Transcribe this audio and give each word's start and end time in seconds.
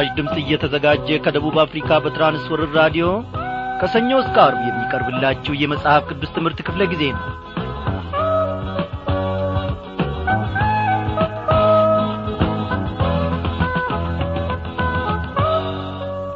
ይህ 0.00 0.06
ምስራች 0.06 0.18
ድምፅ 0.18 0.36
እየተዘጋጀ 0.40 1.08
ከደቡብ 1.24 1.56
አፍሪካ 1.62 1.88
በትራንስወርር 2.02 2.70
ራዲዮ 2.78 3.06
ከሰኞ 3.80 4.10
እስከ 4.22 4.36
አርብ 4.44 4.60
የሚቀርብላችሁ 4.66 5.52
የመጽሐፍ 5.56 6.02
ቅዱስ 6.10 6.30
ትምህርት 6.36 6.58
ክፍለ 6.66 6.82
ጊዜ 6.92 7.02
ነው። 7.14 7.24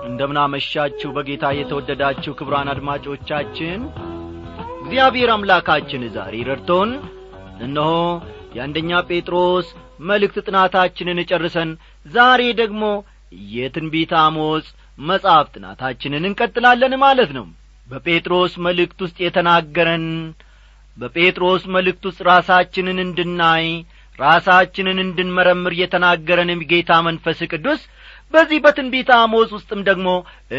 እንደምናመሻችሁ 0.09 1.11
በጌታ 1.17 1.55
የተወደዳችሁ 1.59 2.35
ክብራን 2.39 2.71
አድማጮቻችን 2.73 3.81
እግዚአብሔር 4.83 5.33
አምላካችን 5.35 6.05
ዛሬ 6.17 6.45
ረድቶን 6.51 6.93
እነሆ 7.63 7.91
የአንደኛ 8.57 9.03
ጴጥሮስ 9.09 9.69
መልእክት 10.09 10.39
ጥናታችንን 10.47 11.25
ጨርሰን 11.31 11.71
ዛሬ 12.11 12.43
ደግሞ 12.61 12.85
የትንቢት 13.55 14.13
አሞጽ 14.21 14.67
መጽሐፍ 15.03 15.47
ጥናታችንን 15.55 16.27
እንቀጥላለን 16.29 16.95
ማለት 17.05 17.31
ነው። 17.39 17.47
በጴጥሮስ 17.89 18.53
መልእክት 18.67 18.99
ውስጥ 19.05 19.17
የተናገረን 19.25 20.07
በጴጥሮስ 20.97 21.63
መልእክት 21.75 22.05
ውስጥ 22.09 22.21
ራሳችንን 22.29 22.99
እንድናይ 23.05 23.67
ራሳችንን 24.19 24.99
እንድንመረምር 25.05 25.73
የተናገረንም 25.79 26.61
ጌታ 26.71 26.93
መንፈስ 27.07 27.39
ቅዱስ 27.53 27.81
በዚህ 28.35 28.59
በትንቢት 28.65 29.11
አሞጽ 29.17 29.51
ውስጥም 29.57 29.81
ደግሞ 29.89 30.09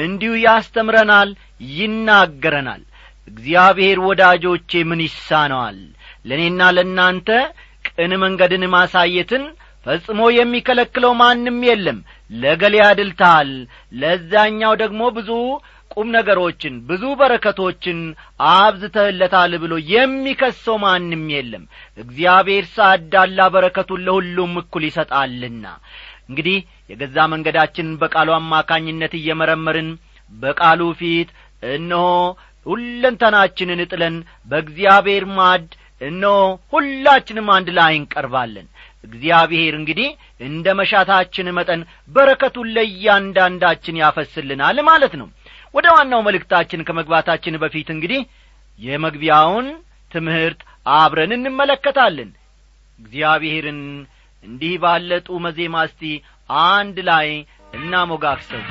እንዲሁ 0.02 0.34
ያስተምረናል 0.44 1.30
ይናገረናል። 1.76 2.84
እግዚአብሔር 3.28 3.98
ወዳጆቼ 4.08 4.72
ምን 4.90 5.00
ይሳነዋል? 5.06 5.78
ለእኔና 6.26 6.62
ለእናንተ 6.76 7.30
ቅን 7.90 8.12
መንገድን 8.24 8.64
ማሳየትን 8.76 9.44
ፈጽሞ 9.86 10.20
የሚከለክለው 10.36 11.12
ማንም 11.20 11.58
የለም። 11.68 11.98
ለገሌ 12.36 12.76
አድልተሃል 12.86 13.52
ለዛኛው 14.00 14.74
ደግሞ 14.82 15.02
ብዙ 15.18 15.30
ቁም 15.92 16.08
ነገሮችን 16.16 16.76
ብዙ 16.88 17.04
በረከቶችን 17.20 18.00
አብዝተህለታል 18.54 19.52
ብሎ 19.64 19.74
የሚከሰው 19.92 20.78
ማንም 20.84 21.24
የለም። 21.34 21.64
እግዚአብሔር 21.98 22.66
ሳዳላ 22.74 23.48
በረከቱን 23.54 24.04
ለሁሉም 24.08 24.54
እኩል 24.62 24.86
ይሰጣልና። 24.90 25.66
እንግዲህ 26.30 26.58
የገዛ 26.90 27.18
መንገዳችንን 27.34 27.96
በቃሉ 28.02 28.30
አማካኝነት 28.38 29.14
እየመረመርን 29.20 29.90
በቃሉ 30.32 30.82
ፊት 31.00 31.30
እነሆ 31.76 32.06
ሁለንተናችንን 32.66 33.82
ጥለን 33.90 34.16
በእግዚአብሔር 34.50 35.26
ማድ 35.36 35.66
እነሆ 36.02 36.38
ሁላችንም 36.74 37.48
አንድ 37.56 37.68
ላይ 37.78 37.94
እንቀርባለን 38.00 38.68
እግዚአብሔር 39.06 39.74
እንግዲህ 39.80 40.10
እንደ 40.42 40.68
መሻታችን 40.80 41.54
መጠን 41.58 41.82
በረከቱን 42.10 42.72
ለእያንዳንዳችን 42.76 44.00
ያፈስልናል 44.02 44.80
ማለት 44.90 45.14
ነው። 45.22 45.28
ወደ 45.74 45.88
ዋናው 45.96 46.22
መልእክታችን 46.28 46.86
ከመግባታችን 46.88 47.60
በፊት 47.64 47.90
እንግዲህ 47.96 48.22
የመግቢያውን 48.80 49.68
ትምህርት 50.12 50.62
አብረን 50.96 51.32
እንመለከታለን። 51.38 52.30
እግዚአብሔርን 53.00 53.82
እንዲህ 54.44 54.76
ባለ 54.84 55.12
ጡመ 55.28 55.46
ዜማ 55.58 55.78
አንድ 56.66 56.98
ላይ 57.10 57.30
እናሞጋግሰው 57.74 58.62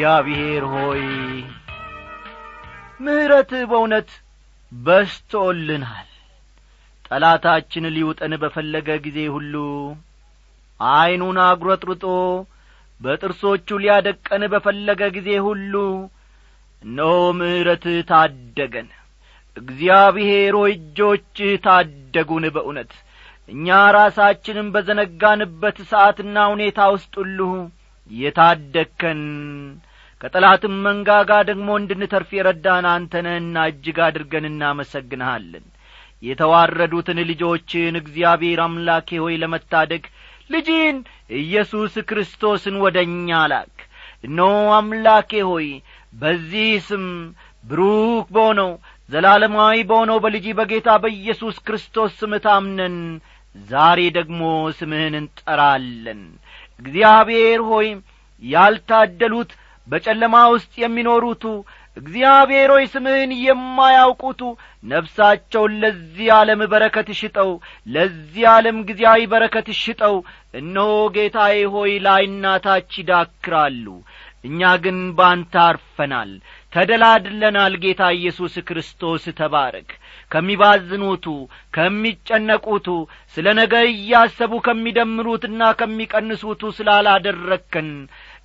እግዚአብሔር 0.00 0.64
ሆይ 0.72 1.00
ምሕረትህ 3.00 3.62
በእውነት 3.70 4.10
በስቶልናል 4.72 6.06
ጠላታችን 7.06 7.84
ሊውጠን 7.96 8.34
በፈለገ 8.42 8.88
ጊዜ 9.06 9.18
ሁሉ 9.34 9.54
ዐይኑን 10.80 11.40
አጉረጥርጦ 11.44 12.04
በጥርሶቹ 13.00 13.80
ሊያደቀን 13.82 14.44
በፈለገ 14.54 15.10
ጊዜ 15.16 15.28
ሁሉ 15.48 15.74
እነሆ 16.82 17.10
ምሕረትህ 17.40 17.98
ታደገን። 18.10 18.88
እግዚአብሔር 19.56 20.56
ሆይ 20.60 20.74
እጆችህ 20.78 21.52
ታደጉን 21.66 22.46
በእውነት። 22.56 22.94
እኛ 23.48 23.68
ራሳችንም 23.96 24.72
በዘነጋንበት 24.76 25.78
ሰዓትና 25.92 26.48
ሁኔታ 26.54 26.80
ውስጥ 26.96 27.14
ሁሉ 27.22 27.38
የታደግከን 28.10 29.22
ከጠላትም 30.20 30.74
መንጋጋ 30.86 31.30
ደግሞ 31.48 31.68
እንድንተርፍ 31.80 32.30
የረዳን 32.36 32.86
አንተነህና 32.90 33.58
እጅግ 33.70 33.98
አድርገን 34.06 34.46
እናመሰግንሃለን። 34.50 35.66
የተዋረዱትን 36.22 37.18
ልጆችን 37.30 37.94
እግዚአብሔር 38.00 38.60
አምላኬ 38.64 39.18
ሆይ 39.22 39.36
ለመታደግ 39.42 40.02
ልጅን 40.50 40.96
ኢየሱስ 41.40 41.94
ክርስቶስን 42.08 42.76
ወደ 42.84 42.96
እኛ 43.08 43.38
ላክ። 43.52 43.76
እነሆ 44.24 44.48
አምላኬ 44.78 45.32
ሆይ 45.50 45.68
በዚህ 46.14 46.70
ስም 46.88 47.04
ብሩክ 47.64 48.26
በሆነው 48.34 48.70
ዘላለማዊ 49.08 49.78
በሆነው 49.88 50.18
በልጅ 50.24 50.46
በጌታ 50.58 50.90
በኢየሱስ 51.02 51.56
ክርስቶስ 51.66 52.12
ስም 52.20 52.32
ታምነን 52.44 52.96
ዛሬ 53.54 54.00
ደግሞ 54.18 54.42
ስምህን 54.78 55.14
እንጠራለን። 55.20 56.20
እግዚአብሔር 56.80 57.60
ሆይ 57.70 57.88
ያልታደሉት 58.42 59.50
በጨለማ 59.90 60.36
ውስጥ 60.52 60.72
የሚኖሩቱ 60.82 61.44
እግዚአብሔር 61.96 62.70
ሆይ 62.74 62.84
ስምህን 62.92 63.30
የማያውቁቱ 63.44 64.40
ነፍሳቸውን 64.90 65.72
ለዚህ 65.82 66.28
ዓለም 66.36 66.60
በረከት 66.72 67.08
ሽጠው 67.20 67.50
ለዚህ 67.94 68.44
ዓለም 68.52 68.76
ጊዜያዊ 68.88 69.20
በረከት 69.32 69.68
ሽጠው 69.80 70.16
እነሆ 70.54 70.86
ጌታዬ 71.16 71.58
ሆይ 71.74 71.92
ላይና 72.06 72.44
ታች 72.64 72.92
ይዳክራሉ። 73.00 73.86
እኛ 74.44 74.60
ግን 74.84 74.98
ባንተ 75.16 75.54
አርፈናል 75.64 76.30
ተደላድለናል። 76.72 77.74
ጌታ 77.82 78.02
ኢየሱስ 78.16 78.54
ክርስቶስ 78.68 79.24
ተባረክ። 79.40 79.90
ከሚባዝኑቱ 80.30 81.26
ከሚጨነቁቱ 81.76 82.86
ስለ 83.36 83.46
ነገ 83.58 83.74
እያሰቡ 83.90 84.52
ከሚደምሩትና 84.66 85.60
ከሚቀንሱቱ 85.80 86.62
ስላላደረግከን 86.78 87.90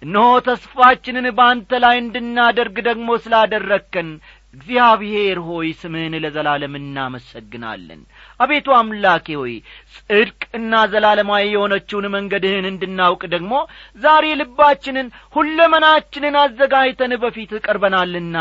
እነሆ 0.01 0.29
ተስፋችንን 0.45 1.27
በአንተ 1.37 1.79
ላይ 1.83 1.95
እንድናደርግ 1.99 2.75
ደግሞ 2.87 3.07
ስላደረግከን 3.23 4.09
እግዚአብሔር 4.53 5.37
ሆይ 5.47 5.69
ስምህን 5.79 6.13
ለዘላለም 6.23 6.73
እናመሰግናለን። 6.79 8.01
አቤቱ 8.39 8.67
አምላኬ 8.77 9.27
ሆይ 9.39 9.55
ጽድቅና 9.95 10.73
ዘላለማዊ 10.93 11.43
የሆነችውን 11.49 12.05
መንገድህን 12.15 12.67
እንድናውቅ 12.69 13.23
ደግሞ 13.33 13.53
ዛሬ 14.01 14.25
ልባችንን 14.41 15.07
ሁለመናችንን 15.35 16.37
አዘጋጅተን 16.43 17.15
በፊት 17.23 17.51
ቀርበናልና 17.65 18.37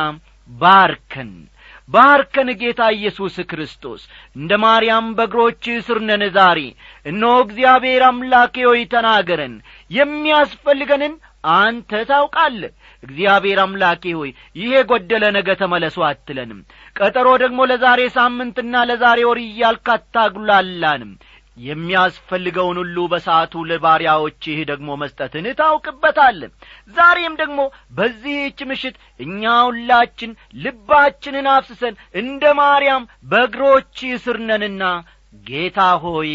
ባርከን 0.51 1.33
ባርከን 1.89 2.49
ጌታ 2.61 2.83
ኢየሱስ 2.95 3.35
ክርስቶስ። 3.49 4.03
እንደ 4.37 4.53
ማርያም 4.63 5.07
በእግሮች 5.17 5.65
ስር 5.87 5.99
ነን 6.07 6.23
ዛሬ። 6.37 6.61
እነሆ 7.07 7.35
እግዚአብሔር 7.45 8.03
አምላኬ 8.07 8.57
ሆይ 8.69 8.83
ተናገረን። 8.95 9.55
የሚያስፈልገንን 9.91 11.15
አንተ 11.55 11.93
ታውቃለህ። 12.09 12.73
እግዚአብሔር 13.03 13.59
አምላኬ 13.63 14.13
ሆይ 14.19 14.31
ይሄ 14.57 14.73
ጐደለ 14.91 15.25
ነገ 15.37 15.49
ተመለሱ 15.61 15.97
አትለንም። 16.09 16.61
ቀጠሮ 16.99 17.29
ደግሞ 17.43 17.61
ለዛሬ 17.71 18.01
ሳምንትና 18.17 18.75
ለዛሬ 18.91 19.21
ወር 19.31 19.41
እያልክ 19.45 19.89
የሚያስፈልገውን 21.57 22.79
ሁሉ 22.81 22.97
በሰዓቱ 23.11 23.61
ለባሪያዎችህ 23.69 24.57
ደግሞ 24.71 24.89
መስጠትን 25.03 25.47
ታውቅበታል 25.61 26.39
ዛሬም 26.97 27.35
ደግሞ 27.41 27.61
በዚህች 27.93 28.59
ምሽት 28.71 28.97
እኛ 29.21 29.53
ሁላችን 29.67 30.33
ልባችንን 30.57 31.49
አፍስሰን 31.53 31.95
እንደ 32.23 32.53
ማርያም 32.61 33.05
በእግሮች 33.25 34.01
ስር 34.25 34.39
ጌታ 35.45 35.79
ሆይ 36.03 36.33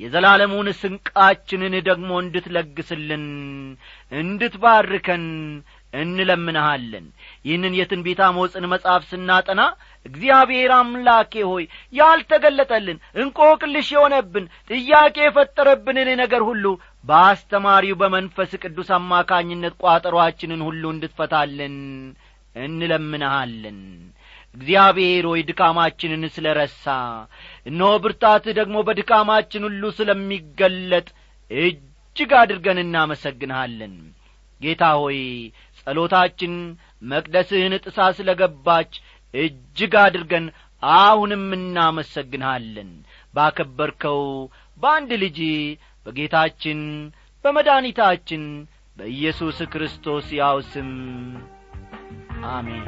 የዘላለሙን 0.00 0.68
ስንቃችንን 0.78 1.74
ደግሞ 1.88 2.10
እንድትለግስልን 2.22 3.24
እንድትባርከን 4.12 5.24
እንለምንሃለን። 5.94 7.06
ይህንን 7.46 7.76
የትንቢት 7.78 8.20
አሞጽን 8.26 8.64
መጽሐፍ 8.72 9.02
ስናጠና 9.10 9.62
እግዚአብሔር 10.06 10.72
አምላኬ 10.76 11.32
ሆይ 11.48 11.64
ያልተገለጠልን 11.92 12.98
እንቆቅልሽ 13.20 13.88
የሆነብን 13.94 14.44
ጥያቄ 14.70 15.16
የፈጠረብንን 15.24 16.10
ነገር 16.22 16.44
ሁሉ 16.48 16.64
በአስተማሪው 17.04 17.98
በመንፈስ 18.02 18.52
ቅዱስ 18.62 18.90
አማካኝነት 18.98 19.76
ቋጠሮአችንን 19.84 20.62
ሁሉ 20.68 20.84
እንድትፈታልን 20.94 21.76
እንለምንሃለን 22.56 23.80
እግዚአብሔር 24.54 25.24
ሆይ 25.30 25.40
ድካማችንን 25.48 26.24
ስለ 26.34 26.46
ረሳ 26.58 26.84
እነሆ 27.66 27.90
ብርታትህ 28.04 28.56
ደግሞ 28.58 28.76
በድካማችን 28.88 29.66
ሁሉ 29.68 29.82
ስለሚገለጥ 29.98 31.06
እጅግ 31.50 32.32
አድርገን 32.40 32.80
እናመሰግንሃለን። 32.84 33.94
ጌታ 34.60 34.84
ሆይ 35.02 35.18
ጸሎታችን 35.78 36.54
መቅደስህን 37.10 37.74
ጥሳ 37.84 38.08
ስለ 38.18 38.30
ገባች 38.40 38.92
እጅግ 39.34 39.94
አድርገን 40.02 40.46
አሁንም 40.82 41.46
እናመሰግንሃለን። 41.58 42.90
ባከበርከው 43.34 44.20
በአንድ 44.78 45.10
ልጅ 45.24 45.38
በጌታችን 46.06 46.80
በመድኃኒታችን 47.44 48.44
በኢየሱስ 48.96 49.58
ክርስቶስ 49.72 50.26
ያው 50.40 50.58
ስም 50.72 50.90
አሜን 52.50 52.86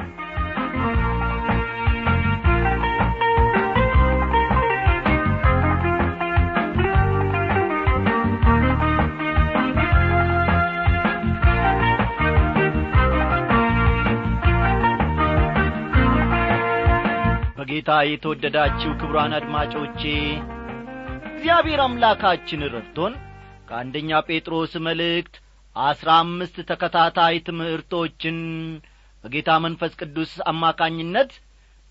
በጌታ 17.63 17.91
የተወደዳችሁ 18.05 18.89
ክቡራን 19.01 19.33
አድማጮቼ 19.37 20.01
እግዚአብሔር 21.29 21.81
አምላካችን 21.83 22.65
ረድቶን 22.73 23.13
ከአንደኛ 23.67 24.19
ጴጥሮስ 24.27 24.73
መልእክት 24.87 25.35
አስራ 25.75 26.09
አምስት 26.23 26.57
ተከታታይ 26.71 27.37
ትምህርቶችን 27.47 28.39
በጌታ 29.23 29.55
መንፈስ 29.65 29.93
ቅዱስ 30.01 30.33
አማካኝነት 30.51 31.31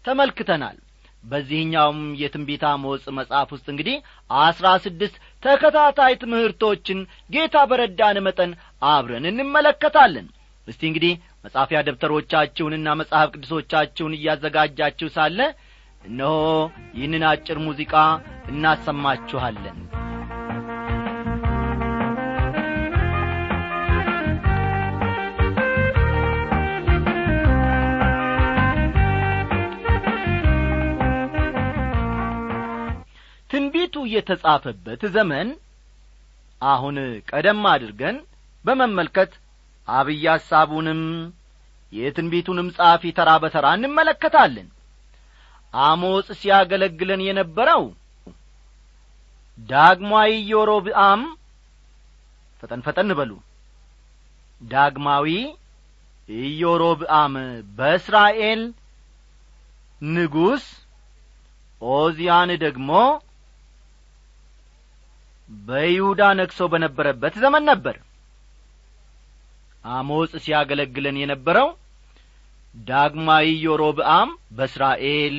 ተመልክተናል። 0.04 0.76
በዚህኛውም 1.24 2.02
የትንቢት 2.22 2.66
አሞጽ 2.72 3.06
መጽሐፍ 3.18 3.48
ውስጥ 3.56 3.66
እንግዲህ 3.74 3.96
አስራ 4.40 4.74
ስድስት 4.84 5.16
ተከታታይ 5.42 6.14
ትምህርቶችን 6.22 7.00
ጌታ 7.30 7.64
በረዳን 7.70 8.24
መጠን 8.28 8.52
አብረን 8.88 9.30
እንመለከታለን። 9.32 10.28
እስቲ 10.68 10.82
እንግዲህ 10.90 11.14
መጻፊያ 11.44 11.78
ደብተሮቻችሁንና 11.86 12.88
መጽሐፍ 13.00 13.28
ቅዱሶቻችሁን 13.34 14.16
እያዘጋጃችሁ 14.18 15.08
ሳለ 15.16 15.38
እነሆ 16.04 16.36
ይህንን 16.96 17.24
አጭር 17.30 17.58
ሙዚቃ 17.66 17.94
እናሰማችኋለን። 18.52 19.78
ትንቢቱ 33.50 33.94
የተጻፈበት 34.12 35.02
ዘመን 35.14 35.48
አሁን 36.62 36.96
ቀደም 37.30 37.62
አድርገን 37.72 38.16
በመመልከት 38.64 39.32
አብይ 39.88 40.24
ሐሳቡንም 40.32 41.00
የትንቢቱንም 41.92 42.68
ጸሐፊ 42.76 43.12
ተራ 43.16 43.30
በተራ 43.42 43.66
እንመለከታለን። 43.76 44.68
አሞጽ 45.74 46.28
ሲያገለግለን 46.40 47.20
የነበረው 47.26 47.82
ዳግማዊ 49.68 50.30
ኢዮሮብአም 50.40 51.22
ፈጠን 52.62 52.80
ፈጠን 52.86 53.10
በሉ። 53.18 53.32
ዳግማዊ 54.60 55.26
ኢዮሮብአም 56.28 57.34
በእስራኤል 57.78 58.60
ንጉሥ 60.00 60.64
ኦዚያን 61.82 62.50
ደግሞ 62.64 62.90
በይሁዳ 65.50 66.22
ነግሶ 66.38 66.60
በነበረበት 66.72 67.34
ዘመን 67.42 67.64
ነበር 67.70 67.96
አሞጽ 69.84 70.32
ሲያገለግለን 70.44 71.16
የነበረው 71.20 71.68
ዳግማዊ 72.74 73.46
ዮሮብአም 73.64 74.28
በእስራኤል። 74.56 75.36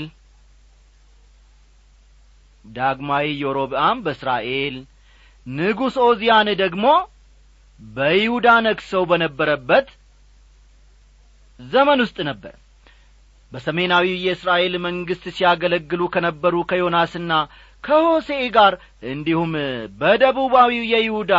ዳግማዊ 2.65 3.27
ዮሮብአም 3.43 3.97
በእስራኤል። 4.05 4.75
ንጉሥ 5.47 5.95
ኦዚያን 6.07 6.49
ደግሞ 6.61 6.85
በይሁዳ 7.79 8.47
ነግሰው 8.67 9.03
በነበረበት 9.09 9.87
ዘመን 11.59 11.99
ውስጥ 12.05 12.17
ነበር። 12.29 12.53
በሰሜናዊ 13.51 14.05
የእስራኤል 14.25 14.75
መንግሥት 14.85 15.25
ሲያገለግሉ 15.35 16.01
ከነበሩ 16.13 16.55
ከዮናስና 16.69 17.33
ከሆሴዕ 17.83 18.43
ጋር 18.55 18.73
እንዲሁም 19.11 19.51
በደቡባዊው 19.99 20.83
የይሁዳ 20.93 21.33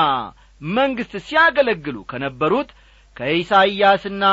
መንግሥት 0.71 1.15
ሲያገለግሉ 1.29 1.97
ከነበሩት 2.11 2.71
ከኢሳይያስና 3.17 4.25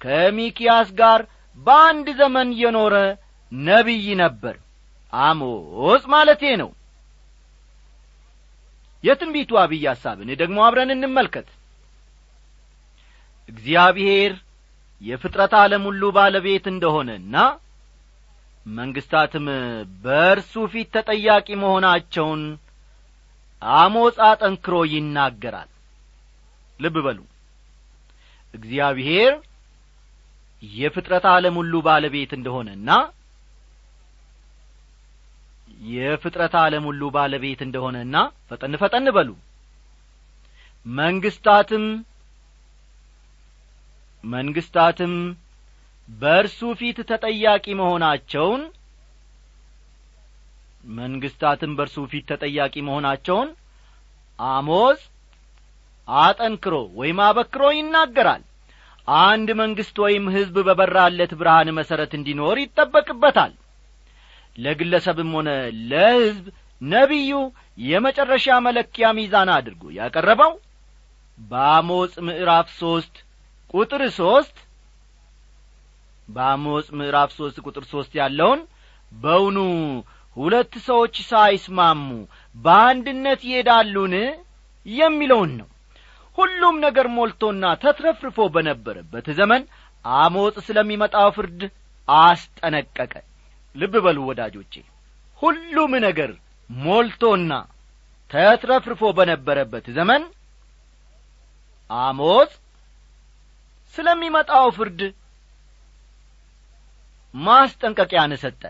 ከሚኪያስ 0.00 0.88
ጋር 0.98 1.20
በአንድ 1.58 2.08
ዘመን 2.18 2.48
የኖረ 2.60 2.94
ነቢይ 3.52 4.06
ነበር። 4.22 4.56
አሞጽ 5.12 6.04
ማለቴ 6.12 6.42
ነው። 6.62 6.70
የትንቢቱ 9.04 9.52
አብይ 9.62 9.84
ሐሳብን 9.90 10.30
ደግሞ 10.40 10.58
አብረን 10.66 10.90
እንመልከት። 10.94 11.48
እግዚአብሔር 13.48 14.32
የፍጥረት 15.02 15.52
ዓለም 15.60 15.82
ሁሉ 15.88 16.02
ባለቤት 16.16 16.64
እንደሆነና 16.72 17.34
መንግሥታትም 18.66 19.46
በእርሱ 20.04 20.54
ፊት 20.72 20.88
ተጠያቂ 20.96 21.48
መሆናቸውን 21.62 22.42
አሞጽ 23.62 24.16
አጠንክሮ 24.28 24.76
ይናገራል። 24.92 25.70
ልብ 26.80 26.96
በሉ 27.06 27.18
እግዚአብሔር 28.56 29.32
የፍጥረት 30.62 31.24
ዓለም 31.32 31.54
ሁሉ 31.60 31.74
ባለቤት 31.86 32.30
እንደሆነና 32.36 32.90
የፍጥረት 35.88 36.54
ዓለም 36.60 36.84
ሁሉ 36.88 37.02
ባለቤት 37.16 37.60
እንደሆነና 37.66 38.16
ፈጠን 38.50 38.74
ፈጠን 38.82 39.08
በሉ። 39.16 39.30
መንግስታትም 40.86 41.84
መንግስታትም 44.24 45.12
በእርሱ 46.08 46.60
ፊት 46.80 46.98
ተጠያቂ 47.10 47.66
መሆናቸውን 47.80 48.62
መንግስታትም 50.84 51.72
በእርሱ 51.78 51.98
ፊት 52.10 52.24
ተጠያቂ 52.32 52.74
መሆናቸውን 52.88 53.48
አሞጽ 54.38 55.00
አጠንክሮ 56.08 56.74
ወይም 56.98 57.20
አበክሮ 57.26 57.62
ይናገራል 57.76 58.42
አንድ 59.08 59.48
መንግሥት 59.60 59.96
ወይም 60.04 60.24
ሕዝብ 60.34 60.56
በበራለት 60.68 61.32
ብርሃን 61.40 61.68
መሠረት 61.76 62.12
እንዲኖር 62.18 62.56
ይጠበቅበታል። 62.62 63.52
ለግለሰብም 64.58 65.30
ሆነ 65.36 65.48
ለሕዝብ 65.90 66.44
ነቢዩ 66.80 67.32
የመጨረሻ 67.84 68.46
መለኪያ 68.66 69.06
ሚዛን 69.18 69.50
አድርጎ 69.56 69.82
ያቀረበው 69.98 70.52
በአሞጽ 71.38 72.14
ምዕራፍ 72.26 72.68
ሦስት 72.80 73.14
ቁጥር 73.74 74.02
ሦስት 74.18 74.56
በአሞጽ 76.28 76.86
ምዕራፍ 76.98 77.30
ሦስት 77.38 77.56
ቁጥር 77.66 77.84
ሦስት 77.90 78.12
ያለውን 78.20 78.60
በውኑ 79.12 79.58
ሁለት 80.36 80.74
ሰዎች 80.86 81.14
ሳይስማሙ 81.28 82.08
በአንድነት 82.56 83.40
ይሄዳሉን? 83.48 84.14
የሚለውን 84.86 85.52
ነው 85.58 85.68
ሁሉም 86.38 86.76
ነገር 86.84 87.06
ሞልቶና 87.16 87.64
ተትረፍርፎ 87.82 88.38
በነበረበት 88.54 89.26
ዘመን 89.38 89.62
አሞጽ 90.04 90.56
ስለሚመጣው 90.66 91.28
ፍርድ 91.36 91.60
አስጠነቀቀ። 92.08 93.14
ልብ 93.74 93.94
በሉ 94.04 94.18
ወዳጆቼ 94.28 94.74
ሁሉም 95.42 95.92
ነገር 96.06 96.30
ሞልቶና 96.70 97.52
ተትረፍርፎ 98.30 99.02
በነበረበት 99.16 99.86
ዘመን 99.96 100.22
አሞጽ 101.90 102.52
ስለሚመጣው 103.94 104.66
ፍርድ 104.76 105.00
ማስጠንቀቂያን 107.34 108.32
ሰጠ። 108.42 108.62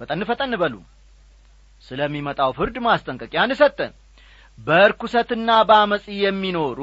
ፈጠን 0.00 0.22
ፈጠን 0.28 0.52
በሉ። 0.62 0.74
ስለሚመጣው 1.82 2.50
ፍርድ 2.58 2.76
ማስጠንቀቂያን 2.86 3.50
ሰጠ 3.60 3.78
በርኩሰትና 4.58 5.50
በአመፅ 5.68 6.04
የሚኖሩ 6.22 6.80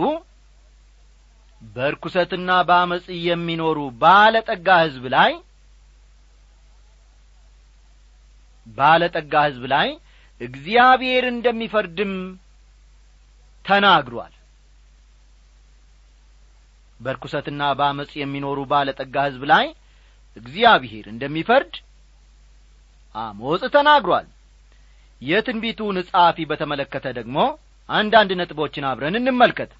በርኩሰትና 1.62 2.51
በአመፅ 2.70 3.06
የሚኖሩ 3.28 3.80
ባለጠጋ 4.01 4.68
ሕዝብ 4.84 5.06
ላይ 5.16 5.32
ባለጠጋ 8.68 9.34
ሕዝብ 9.48 9.63
ላይ 9.74 9.90
እግዚአብሔር 10.42 11.24
እንደሚፈርድም 11.32 12.13
ተናግሯል። 13.66 14.34
በርኩሰትና 17.00 17.62
በአመፅ 17.80 18.12
የሚኖሩ 18.22 18.60
ባለጠጋ 18.72 19.16
ሕዝብ 19.28 19.44
ላይ 19.51 19.66
እግዚአብሔር 20.38 21.06
እንደሚፈርድ 21.13 21.74
አሞጽ 23.16 23.63
ተናግሯል 23.75 24.28
የትንቢቱን 25.22 25.98
ጸሐፊ 26.08 26.38
በተመለከተ 26.50 27.06
ደግሞ 27.18 27.38
አንዳንድ 27.90 28.32
ነጥቦችን 28.40 28.88
አብረን 28.90 29.16
እንመልከት። 29.20 29.72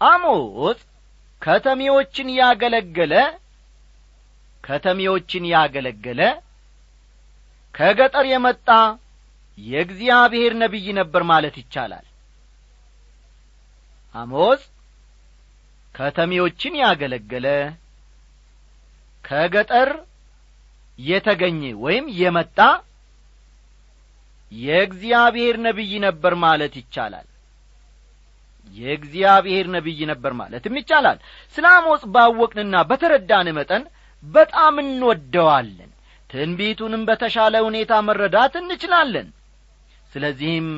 አሞጽ 0.00 0.80
ከተሜዎችን 1.42 2.28
ያገለገለ 2.38 3.14
ከተሜዎችን 4.64 5.44
ያገለገለ 5.52 6.20
ከገጠር 7.74 8.26
የመጣ 8.32 8.68
የእግዚአብሔር 9.58 10.52
ነቢይ 10.62 10.86
ነበር 10.98 11.22
ማለት 11.30 11.54
ይቻላል። 11.62 12.06
አሞጽ 14.14 14.62
ከተሜዎችን 15.94 16.74
ያገለገለ 16.82 17.46
ከገጠር 19.24 19.90
የተገኘ 20.98 21.62
ወይም 21.84 22.06
የመጣ 22.20 22.58
የእግዚአብሔር 24.52 25.56
ነቢይ 25.66 25.92
ነበር 26.06 26.32
ማለት 26.44 26.74
ይቻላል። 26.80 27.26
የእግዚአብሔር 28.74 29.66
ነቢይ 29.74 30.00
ነበር 30.10 30.32
ማለትም 30.40 30.74
ይቻላል። 30.80 31.18
ስለ 31.54 31.64
አሞጽ 31.76 32.02
ባወቅንና 32.14 32.74
በተረዳን 32.90 33.48
መጠን 33.58 33.82
በጣም 34.22 34.74
እንወደዋለን። 34.82 35.90
ትንቢቱንም 36.30 37.02
በተሻለ 37.08 37.54
ሁኔታ 37.66 37.92
መረዳት 38.06 38.54
እንችላለን። 38.60 39.28
ስለዚህም 40.12 40.68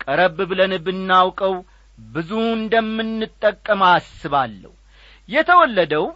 ቀረብ 0.00 0.38
ብለን 0.50 0.72
ብናውቀው 0.86 1.54
ብዙ 1.98 2.30
እንደምንጠቀም 2.54 3.82
አስባለሁ። 3.90 4.72
የተወለደው 5.28 6.06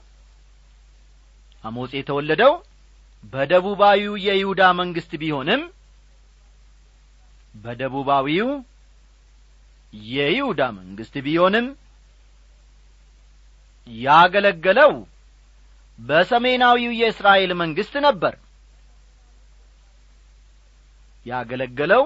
አሞጽ 1.64 1.92
የተወለደው 1.98 2.52
በደቡባዊው 3.32 4.14
የይሁዳ 4.26 4.62
መንግሥት 4.80 5.12
ቢሆንም 5.22 5.62
በደቡባዊው 7.56 8.48
የይሁዳ 10.10 10.62
መንግሥት 10.78 11.14
ቢሆንም 11.26 11.66
ያገለገለው 13.86 14.92
በሰሜናዊው 15.98 16.92
የእስራኤል 17.00 17.52
መንግሥት 17.60 17.94
ነበር። 18.06 18.34
ያገለገለው 21.26 22.02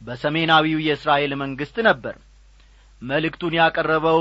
በሰሜናዊው 0.00 0.80
የእስራኤል 0.86 1.32
መንግሥት 1.42 1.76
ነበር። 1.88 2.16
መልእክቱን 3.02 3.54
ያቀረበው 3.60 4.20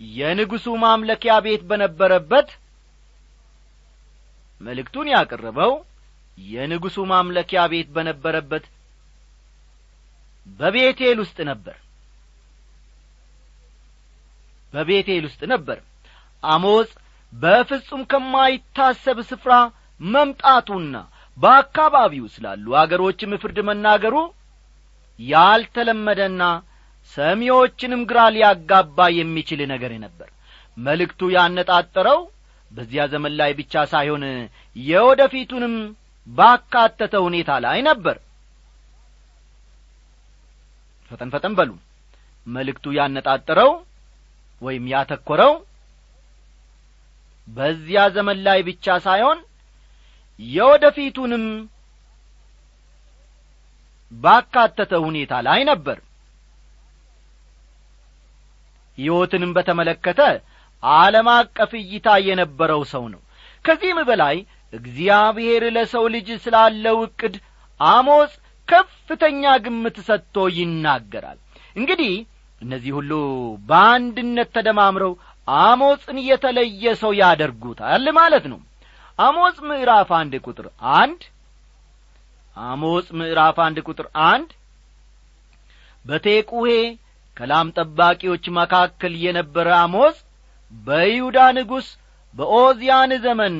የንጉሡ 0.00 0.66
ማምለኪያ 0.84 1.34
ቤት 1.44 1.62
በነበረበት 1.70 2.48
መልእክቱን 4.60 5.08
ያቀረበው 5.12 5.72
የንጉሡ 6.38 6.96
ማምለኪያ 7.12 7.62
ቤት 7.72 7.88
በነበረበት 7.96 8.64
በቤቴል 10.46 11.18
ውስጥ 11.22 11.38
ነበር። 11.50 11.76
በቤቴል 14.74 15.24
ውስጥ 15.28 15.42
ነበር። 15.52 15.78
አሞጽ 16.42 16.90
በፍጹም 17.32 18.02
ከማይታሰብ 18.10 19.18
ስፍራ 19.30 19.52
መምጣቱና 20.00 20.94
በአካባቢው 21.36 22.26
ስላሉ 22.34 22.66
አገሮችም 22.80 23.32
ፍርድ 23.42 23.58
መናገሩ 23.68 24.16
ያልተለመደና 25.18 26.42
ሰሚዎችንም 27.12 28.02
ግራ 28.10 28.20
ሊያጋባ 28.34 28.98
የሚችል 29.16 29.60
ነገር 29.72 29.92
ነበር። 30.04 30.28
መልእክቱ 30.76 31.22
ያነጣጠረው 31.34 32.20
በዚያ 32.70 33.02
ዘመን 33.12 33.32
ላይ 33.40 33.50
ብቻ 33.58 33.82
ሳይሆን 33.92 34.24
የወደፊቱንም 34.76 35.74
ባካተተ 36.26 37.14
ሁኔታ 37.26 37.50
ላይ 37.64 37.78
ነበር 37.88 38.16
ፈጠን 41.10 41.30
ፈጠን 41.34 41.54
በሉ። 41.58 41.70
መልእክቱ 42.46 42.86
ያነጣጠረው 42.96 43.70
ወይም 44.62 44.84
ያተኰረው 44.92 45.52
በዚያ 47.48 48.02
ዘመን 48.14 48.38
ላይ 48.46 48.58
ብቻ 48.68 48.86
ሳይሆን 49.06 49.38
የወደፊቱንም 50.40 51.44
ባካተተ 54.12 54.92
ሁኔታ 55.06 55.32
ላይ 55.46 55.60
ነበር። 55.70 55.98
ሕይወትንም 58.98 59.52
በተመለከተ 59.56 60.20
ዓለም 60.82 61.28
አቀፍ 61.34 61.72
እይታ 61.80 62.08
የነበረው 62.26 62.82
ሰው 62.92 63.04
ነው። 63.14 63.20
ከዚህም 63.64 63.98
በላይ 64.08 64.36
እግዚአብሔር 64.72 65.62
ለሰው 65.76 66.04
ልጅ 66.14 66.28
ስላለው 66.44 66.96
ዕቅድ 67.06 67.34
አሞጽ 67.80 68.32
ከፍተኛ 68.68 69.42
ግምት 69.64 69.96
ሰጥቶ 70.08 70.36
ይናገራል። 70.58 71.38
እንግዲህ 71.76 72.12
እነዚህ 72.60 72.92
ሁሉ 72.98 73.12
በአንድነት 73.68 74.48
ተደማምረው 74.56 75.12
አሞጽን 75.48 76.18
የተለየ 76.28 76.92
ሰው 77.00 77.12
ያደርጉታል 77.20 78.06
ማለት 78.18 78.44
ነው። 78.52 78.60
አሞጽ 79.18 79.56
ምዕራፍ 79.68 80.10
አንድ 80.18 80.34
ቁጥር 80.46 80.66
አንድ 80.96 81.20
አሞጽ 82.56 83.06
ምዕራፍ 83.18 83.56
አንድ 83.64 83.78
ቁጥር 83.86 84.06
አንድ 84.28 84.50
በቴቁሄ 86.04 86.70
ከላም 87.36 87.68
ጠባቂዎች 87.76 88.44
መካከል 88.58 89.12
የነበረ 89.24 89.68
አሞጽ 89.82 90.16
በይሁዳ 90.72 91.38
ንጉሥ 91.56 91.86
በኦዚያን 92.34 93.12
ዘመን 93.24 93.56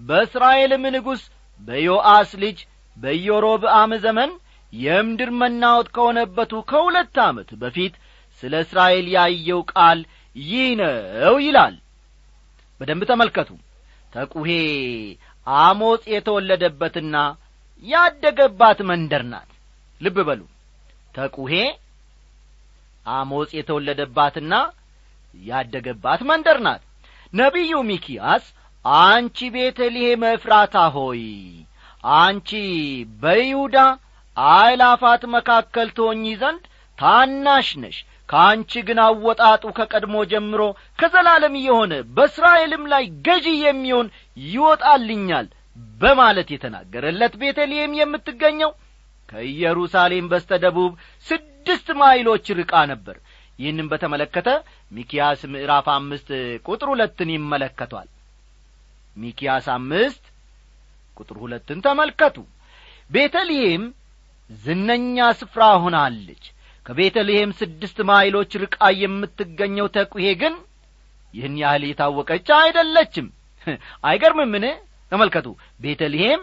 በእስራኤልም 0.00 0.84
ንጉሥ 0.96 1.22
በዮአስ 1.60 2.30
ልጅ 2.42 2.58
በኢዮሮብአም 2.96 3.92
ዘመን 4.04 4.30
የምድር 4.72 5.30
መናወጥ 5.40 5.88
ከሆነበቱ 5.94 6.52
ከሁለት 6.70 7.16
ዓመት 7.24 7.50
በፊት 7.62 7.94
ስለ 8.42 8.54
እስራኤል 8.64 9.06
ያየው 9.14 9.60
ቃል 9.72 10.00
ይህ 10.36 10.68
ነው 10.80 11.36
ይላል። 11.44 11.76
በደንብ 12.80 13.02
ተመልከቱ። 13.10 13.50
ተቁሄ 14.12 14.50
አሞጽ 15.46 16.02
የተወለደበትና 16.14 17.16
ያደገባት 17.84 18.78
መንደር 18.90 19.22
ናት። 19.32 19.50
ልብ 20.00 20.16
በሉ። 20.28 20.40
ተቁሄ 21.14 21.52
አሞጽ 23.06 23.50
የተወለደባትና 23.58 24.54
ያደገባት 25.34 26.20
መንደር 26.30 26.58
ናት። 26.66 26.82
ነቢዩ 27.32 27.72
ሚኪያስ 27.88 28.44
አንቺ 29.04 29.38
ቤተልሔም 29.54 30.22
ኤፍራታ 30.30 30.76
ሆይ 30.94 31.22
አንቺ 32.04 32.50
በይሁዳ 33.22 33.76
አእላፋት 34.50 35.22
መካከል 35.34 35.88
ትሆኚ 35.96 36.24
ዘንድ 36.40 36.64
ታናሽ 36.98 37.68
ነሽ። 37.82 37.96
ከአንቺ 38.28 38.80
ግን 38.88 38.98
አወጣጡ 39.04 39.64
ከቀድሞ 39.76 40.16
ጀምሮ 40.30 40.62
ከዘላለም 40.98 41.54
የሆነ 41.60 41.92
በእስራኤልም 42.16 42.84
ላይ 42.92 43.04
ገዢ 43.26 43.46
የሚሆን 43.60 44.08
ይወጣልኛል 44.46 45.46
በማለት 46.00 46.48
የተናገረለት 46.54 47.34
ቤተልሔም 47.42 47.92
የምትገኘው 47.98 48.70
ከኢየሩሳሌም 49.28 50.28
በስተ 50.30 50.52
ደቡብ 50.64 50.92
ስድስት 51.26 51.88
ማይሎች 52.00 52.46
ርቃ 52.60 52.74
ነበር። 52.92 53.16
ይህንም 53.58 53.88
በተመለከተ 53.92 54.48
ሚኪያስ 54.92 55.40
ምዕራፍ 55.52 55.86
አምስት 55.94 56.28
ቁጥር 56.68 56.88
ሁለትን 56.92 57.30
ይመለከቷል። 57.34 58.08
ሚኪያስ 59.16 59.66
አምስት 59.74 60.24
ቁጥር 61.16 61.36
ሁለትን 61.44 61.78
ተመልከቱ። 61.86 62.36
ቤተልሔም 63.10 63.84
ዝነኛ 64.50 65.16
ስፍራ 65.38 65.62
ሆናለች። 65.82 66.44
ከቤተልሔም 66.86 67.50
ስድስት 67.58 67.98
ማይሎች 68.08 68.52
ርቃ 68.62 68.78
የምትገኘው 69.00 69.88
ተቁሄ 69.96 70.26
ግን 70.42 70.54
ይህን 71.34 71.56
ያህል 71.62 71.82
የታወቀች 71.86 72.48
አይደለችም። 72.58 73.26
አይገርምምን? 74.08 74.64
ተመልከቱ። 75.12 75.46
ቤተልሔም 75.80 76.40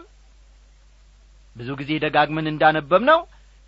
ብዙ 1.55 1.69
ጊዜ 1.79 1.91
ደጋግመን 2.03 2.47
እንዳነበብ 2.51 3.01
ነው 3.09 3.19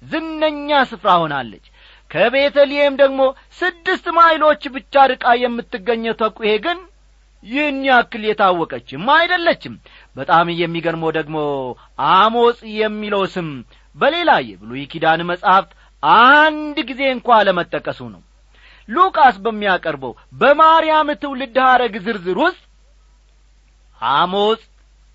ዝነኛ 0.01 0.70
ስፍራ 0.89 1.10
ሆናለች። 1.22 1.65
ከቤተልሔም 2.12 2.94
ደግሞ 3.01 3.22
ስድስት 3.60 4.06
ማይሎች 4.17 4.63
ብቻ 4.75 5.06
ርቃ 5.12 5.25
የምትገኘው 5.41 6.13
ተቁሄ 6.22 6.51
ግን 6.65 6.79
ይህን 7.44 7.79
ያክል 7.88 8.24
የታወቀችም 8.27 9.03
አይደለችም። 9.15 9.74
በጣም 10.15 10.48
የሚገርመው 10.60 11.12
ደግሞ 11.17 11.38
አሞጽ 12.12 12.60
የሚለው 12.77 13.24
ስም 13.36 13.50
በሌላ 13.98 14.32
የብሉይ 14.48 14.84
ኪዳን 14.92 15.22
መጻሕፍት 15.30 15.72
አንድ 16.04 16.77
ጊዜ 16.89 17.01
እንኳ 17.13 17.38
ለመጠቀሱ 17.48 18.00
ነው። 18.13 18.22
ሉቃስ 18.89 19.36
በሚያቀርበው 19.46 20.12
በማርያም 20.39 21.10
ትውልድ 21.22 21.58
ሐረግ 21.66 21.96
ዝርዝር 22.06 22.38
ውስጥ 22.44 22.62
አሞጽ 24.01 24.62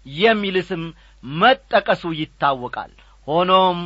የሚል 0.07 0.57
ስም 0.69 0.83
መጠቀሱ 1.25 2.05
ይታወቃል። 2.21 2.93
ሆኖም 3.27 3.81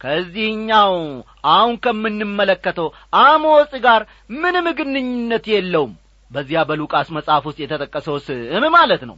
ከዚህኛው 0.00 0.94
አሁን 1.50 1.74
ከምንመለከተው 1.84 2.88
አሞጽ 3.22 3.72
ጋር 3.86 4.02
ምንም 4.36 4.66
ግንኙነት 4.78 5.46
የለውም። 5.52 5.92
በዚያ 6.30 6.60
በሉቃስ 6.68 7.08
መጽሐፍ 7.16 7.44
ውስጥ 7.48 7.58
የተጠቀሰው 7.62 8.16
ስም 8.26 8.64
ማለት 8.76 9.02
ነው። 9.10 9.16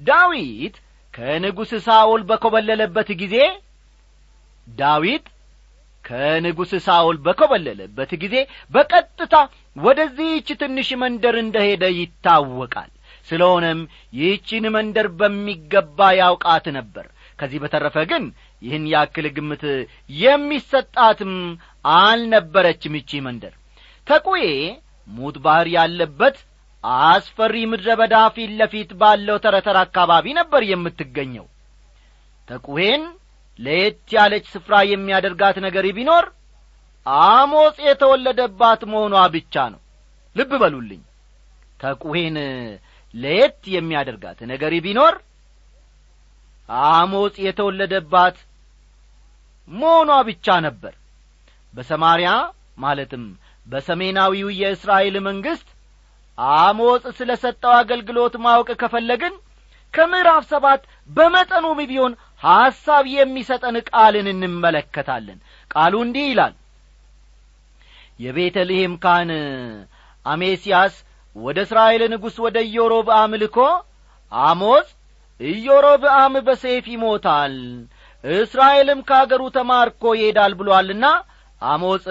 ዳዊት 0.00 0.76
ከንጉሥ 1.14 1.70
ሳኦል 1.86 2.22
በኰበለለበት 2.22 3.08
ጊዜ 3.22 3.36
ዳዊት 4.78 5.26
ከንጉሥ 6.04 6.72
ሳኦል 6.84 7.16
በኰበለለበት 7.24 8.10
ጊዜ 8.22 8.36
በቀጥታ 8.72 9.34
ወደዚህች 9.76 10.48
ትንሽ 10.60 10.88
መንደር 11.02 11.36
እንደ 11.42 11.56
ሄደ 11.66 11.84
ይታወቃል። 11.96 12.90
ስለሆነም 13.28 13.80
ይህችን 14.18 14.64
መንደር 14.76 15.08
በሚገባ 15.18 15.98
ያውቃት 16.20 16.66
ነበር። 16.78 17.06
ከዚህ 17.38 17.58
በተረፈ 17.62 17.96
ግን 18.10 18.24
ይህን 18.62 18.84
ያክል 18.92 19.26
ግምት 19.36 19.62
የሚሰጣትም 20.20 21.34
አልነበረችም 21.96 22.96
ይቺ 22.98 23.20
መንደር። 23.26 23.54
ተቁዬ 24.06 24.46
ሙት 25.08 25.36
ባሕር 25.44 25.68
ያለበት 25.76 26.36
አስፈሪ 27.08 27.54
ምድረ 27.70 27.88
በዳ 28.00 28.16
ፊት 28.34 28.50
ለፊት 28.60 28.90
ባለው 29.00 29.38
ተረተር 29.44 29.76
አካባቢ 29.82 30.26
ነበር 30.38 30.62
የምትገኘው። 30.68 31.46
ተቁሄን 32.48 33.02
ለየት 33.60 34.02
ያለች 34.16 34.44
ስፍራ 34.54 34.74
የሚያደርጋት 34.90 35.56
ነገር 35.66 35.86
ቢኖር 35.96 36.26
አሞጽ 37.26 37.76
የተወለደባት 37.86 38.80
መሆኗ 38.92 39.14
ብቻ 39.34 39.54
ነው። 39.72 39.80
ልብ 40.36 40.52
በሉልኝ። 40.62 41.02
ተቁሄን 41.80 42.36
ለየት 43.14 43.60
የሚያደርጋት 43.74 44.40
ነገር 44.50 44.72
ቢኖር 44.84 45.14
አሞጽ 46.88 47.36
የተወለደባት 47.46 48.36
መሆኗ 49.68 50.10
ብቻ 50.28 50.56
ነበር። 50.66 50.94
በሰማርያ 51.74 52.30
ማለትም 52.78 53.24
በሰሜናዊው 53.66 54.48
የእስራኤል 54.60 55.16
መንግሥት 55.26 55.68
አሞጽ 56.58 57.04
ስለ 57.18 57.30
ሰጠው 57.42 57.72
አገልግሎት 57.80 58.34
ማወቅ 58.44 58.68
ከፈለግን 58.82 59.34
ከምዕራፍ 59.94 60.44
ሰባት 60.52 60.82
በመጠኑም 61.10 61.78
ቢሆን 61.90 62.12
ሐሳብ 62.42 63.04
የሚሰጠን 63.14 63.76
ቃልን 63.90 64.28
እንመለከታለን። 64.32 65.38
ቃሉ 65.70 65.94
እንዲህ 66.04 66.26
ይላል። 66.30 66.54
የቤተልሔም 68.20 68.94
ካህን 69.02 69.30
አሜስያስ 70.26 70.94
ወደ 71.36 71.58
እስራኤል 71.66 72.02
ንጉሥ 72.12 72.36
ወደ 72.44 72.56
ኢዮሮብአም 72.68 73.32
ልኮ 73.42 73.58
አሞጽ 74.32 74.88
ኢዮሮብአም 75.40 76.34
በሰይፍ 76.46 76.86
ይሞታል 76.94 77.54
እስራኤልም 78.24 79.00
ከአገሩ 79.08 79.42
ተማርኮ 79.54 80.02
ይሄዳል 80.16 80.52
ብሎአልና 80.58 81.04
አሞጽ 81.62 82.04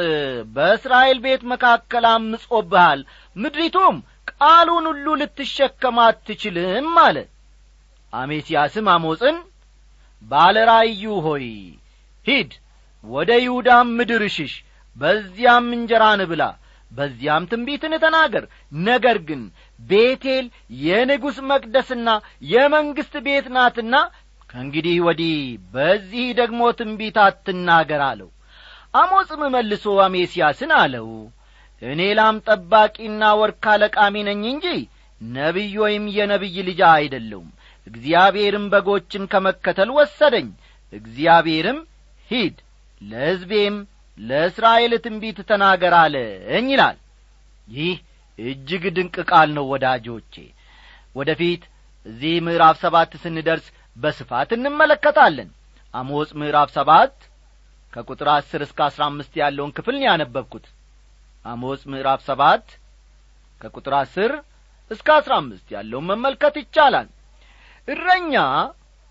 በእስራኤል 0.55 1.17
ቤት 1.25 1.43
መካከል 1.51 2.05
አምጾብሃል 2.11 2.99
ምድሪቱም 3.35 3.95
ቃሉን 4.31 4.85
ሁሉ 4.91 5.07
ልትሸከም 5.21 5.97
አትችልም 6.05 6.89
አለ። 7.03 7.17
አሜስያስም 8.13 8.87
አሞጽን 8.93 9.37
ባለ 10.23 10.58
ራእዩ 10.69 11.03
ሆይ 11.25 11.45
ሂድ 12.25 12.51
ወደ 13.03 13.32
ይሁዳም 13.43 13.88
ምድር 13.97 14.23
ሽሽ 14.36 14.53
በዚያም 14.95 15.67
እንጀራን 15.75 16.21
ብላ 16.32 16.43
በዚያም 16.91 17.43
ትንቢትን 17.51 17.93
ተናገር። 18.03 18.45
ነገር 18.86 19.17
ግን 19.27 19.41
ቤቴል 19.79 20.45
የንጉሥ 20.84 21.38
መቅደስና 21.51 22.08
የመንግሥት 22.51 23.15
ቤት 23.27 23.47
ናትና 23.55 23.95
ከእንግዲህ 24.49 24.97
ወዲህ 25.08 25.36
በዚህ 25.73 26.27
ደግሞ 26.39 26.62
ትንቢት 26.79 27.17
አትናገር 27.25 28.01
አለው። 28.08 28.29
አሞጽም 28.93 29.41
መልሶ 29.55 29.86
አሜስያስን 30.05 30.71
አለው 30.79 31.10
እኔ 31.82 32.01
ላም 32.19 32.38
ጠባቂና 32.47 33.23
ወርካ 33.41 33.75
ለቃሚ 33.82 34.15
ነኝ 34.29 34.41
እንጂ 34.53 34.65
ነቢይ 35.21 35.73
ወይም 35.84 36.05
የነቢይ 36.15 36.58
ልጅ 36.67 36.79
አይደለውም 36.93 37.49
እግዚአብሔርም 37.89 38.65
በጎችን 38.73 39.23
ከመከተል 39.32 39.89
ወሰደኝ። 39.97 40.47
እግዚአብሔርም 40.93 41.80
ሂድ 42.30 42.56
ለሕዝቤም 43.02 43.75
ለእስራኤል 44.17 44.93
ትንቢት 45.04 45.38
ተናገር 45.49 45.93
አለኝ 45.99 46.65
ይላል። 46.73 46.97
ይህ 47.67 47.95
እጅግ 48.39 48.84
ድንቅ 48.97 49.15
ቃል 49.32 49.49
ነው 49.58 49.65
ወዳጆቼ። 49.71 50.34
ወደ 51.15 51.30
ፊት 51.39 51.63
እዚህ 52.06 52.36
ምዕራፍ 52.45 52.75
ሰባት 52.84 53.12
ስንደርስ 53.23 53.65
በስፋት 53.97 54.49
እንመለከታለን። 54.58 55.49
አሞጽ 55.93 56.30
ምዕራፍ 56.39 56.69
ሰባት 56.78 57.15
ከቁጥር 57.93 58.28
አስር 58.34 58.62
እስከ 58.65 58.80
አስራ 58.88 59.02
አምስት 59.12 59.34
ያለውን 59.41 59.71
ክፍል 59.78 59.95
ያነበብኩት። 60.06 60.65
አሞጽ 61.45 61.82
ምዕራፍ 61.91 62.21
ሰባት 62.30 62.65
ከቁጥር 63.62 63.93
አስር 63.99 64.32
እስከ 64.91 65.08
አስራ 65.17 65.34
አምስት 65.41 65.67
ያለውን 65.75 66.08
መመልከት 66.12 66.56
ይቻላል 66.62 67.08
እረኛ 67.87 68.33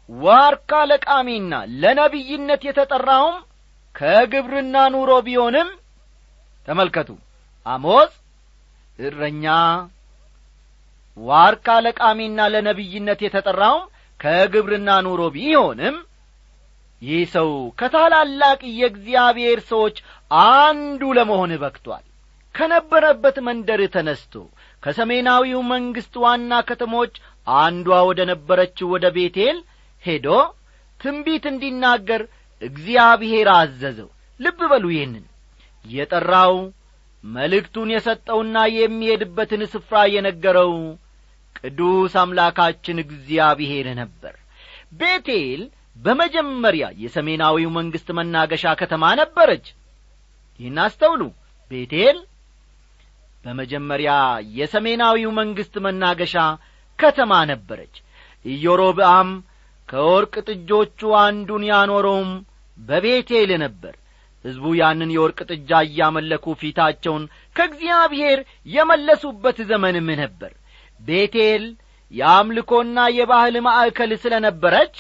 ዋርካ 0.09 0.72
ለቃሚና 0.90 1.52
ለነቢይነት 1.83 2.62
የተጠራውም 2.68 3.37
ከግብርና 3.94 4.76
ኑሮ 4.94 5.12
ቢሆንም 5.26 5.68
ተመልከቱ 6.68 7.11
አሞጽ 7.66 8.12
እረኛ 8.98 9.46
ዋርካ 11.16 11.68
ለቃሚና 11.87 12.40
ለነቢይነት 12.54 13.20
የተጠራውም 13.26 13.85
ከግብርና 14.20 14.90
ኑሮ 15.07 15.22
ቢሆንም 15.37 15.96
ይህ 17.02 17.22
ሰው 17.35 17.50
ከታላላቅ 17.81 18.61
የእግዚአብሔር 18.78 19.59
ሰዎች 19.68 19.96
አንዱ 20.46 21.02
ለመሆን 21.18 21.52
በክቷል 21.62 22.04
ከነበረበት 22.54 23.37
መንደር 23.48 23.81
ተነስቶ 23.94 24.35
ከሰሜናዊው 24.83 25.61
መንግሥት 25.72 26.14
ዋና 26.24 26.52
ከተሞች 26.68 27.14
አንዷ 27.58 27.98
ወደ 28.08 28.20
ነበረችው 28.30 28.88
ወደ 28.94 29.06
ቤቴል 29.16 29.58
ሄዶ 30.04 30.26
ትንቢት 31.00 31.44
እንዲናገር 31.50 32.22
እግዚአብሔር 32.62 33.48
አዘዘው። 33.56 34.08
ልብ 34.40 34.61
በሉ 34.70 34.84
ይህንን። 34.94 35.24
የጠራው 35.84 36.54
መልእክቱን 37.24 37.88
የሰጠውና 37.94 38.56
የሚሄድበትን 38.74 39.62
ስፍራ 39.72 39.96
የነገረው 40.14 40.72
ቅዱስ 41.58 42.14
አምላካችን 42.22 43.02
እግዚአብሔር 43.04 43.87
ነበር። 44.00 44.34
ቤቴል 45.00 45.62
በመጀመሪያ 45.96 46.87
የሰሜናዊው 47.02 47.70
መንግሥት 47.78 48.08
መናገሻ 48.18 48.74
ከተማ 48.80 49.04
ነበረች። 49.20 49.66
ይህን 50.61 50.78
አስተውሉ። 50.84 51.22
ቤቴል 51.70 52.18
በመጀመሪያ 53.44 54.12
የሰሜናዊው 54.58 55.30
መንግሥት 55.38 55.74
መናገሻ 55.87 56.34
ከተማ 56.98 57.32
ነበረች። 57.50 57.94
ኢዮሮብአም 58.44 59.30
ከወርቅ 59.88 60.34
ጥጆቹ 60.48 61.00
አንዱን 61.20 61.62
ያኖረውም 61.70 62.30
በቤቴል 62.78 63.50
ነበር። 63.62 63.94
ሕዝቡ 64.44 64.64
ያንን 64.80 65.11
የወርቅ 65.14 65.38
ጥጃ 65.50 65.70
እያመለኩ 65.87 66.46
ፊታቸውን 66.61 67.22
ከእግዚአብሔር 67.56 68.38
የመለሱበት 68.74 69.58
ዘመንም 69.70 70.08
ነበር። 70.22 70.52
ቤቴል 71.00 71.64
የአምልኮና 72.12 72.98
የባህል 73.16 73.56
ማዕከል 73.66 74.12
ስለ 74.22 74.34
ነበረች 74.46 74.94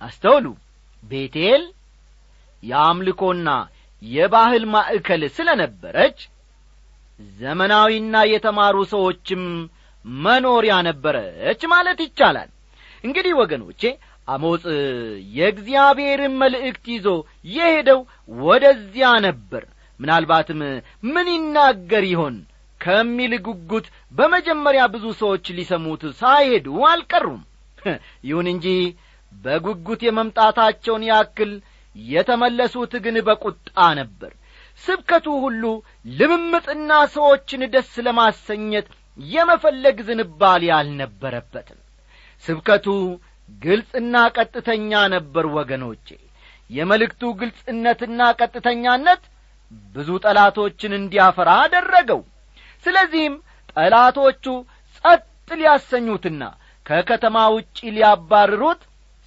አስተውሉ። 0.00 0.46
ቤቴል 1.02 1.64
የአምልኮና 2.62 3.48
የባህል 4.02 4.64
ማዕከል 4.74 5.22
ስለ 5.36 5.48
ነበረች 5.62 6.18
ዘመናዊና 7.38 8.14
የተማሩ 8.30 8.76
ሰዎችም 8.92 9.42
መኖሪያ 10.04 10.74
ነበረች 10.88 11.62
ማለት 11.72 12.00
ይቻላል። 12.04 12.50
እንግዲህ 13.04 13.32
ወገኖቼ 13.40 13.82
አሞጽ 14.28 14.64
የእግዚአብሔርን 15.34 16.34
መልእክት 16.42 16.84
ይዞ 16.92 17.06
የሄደው 17.50 18.00
ወደዚያ 18.42 19.08
ነበር። 19.26 19.64
ምናልባትም 20.00 20.60
ምን 21.08 21.26
ይናገር 21.34 22.04
ይሆን 22.12 22.36
ከሚል 22.80 23.34
ጉጉት 23.46 23.86
በመጀመሪያ 24.12 24.82
ብዙ 24.94 25.04
ሰዎች 25.20 25.44
ሊሰሙት 25.58 26.02
ሳይሄዱ 26.18 26.66
አልቀሩም። 26.88 27.42
ይሁን 28.28 28.46
እንጂ 28.52 28.66
በጉጉት 29.32 30.00
የመምጣታቸውን 30.04 31.02
ያክል 31.10 31.52
የተመለሱት 31.94 32.92
ግን 33.04 33.16
በቁጣ 33.26 33.68
ነበር። 34.00 34.32
ስብከቱ 34.82 35.26
ሁሉ 35.44 35.64
ልምምጥና 36.18 36.92
ሰዎችን 37.14 37.62
ደስ 37.74 37.92
ለማሰኘት 38.06 38.86
የመፈለግ 39.18 39.98
ዝንባሌ 40.08 40.64
አልነበረበትም። 40.76 41.80
ስብከቱ 42.44 42.86
ግልጽና 43.48 44.14
ቀጥተኛ 44.36 44.92
ነበር 45.14 45.44
ወገኖቼ። 45.56 46.08
የመልእክቱ 46.70 47.22
ግልጽነትና 47.40 48.20
ቀጥተኛነት 48.40 49.22
ብዙ 49.94 50.10
ጠላቶችን 50.24 50.92
እንዲያፈራ 50.98 51.50
አደረገው። 51.62 52.20
ስለዚህም 52.84 53.34
ጠላቶቹ 53.76 54.44
ጸጥ 54.96 55.22
ሊያሰኙትና 55.52 56.42
ከከተማ 56.86 57.36
ውጪ 57.54 57.78
ሊያባርሩት 57.96 58.80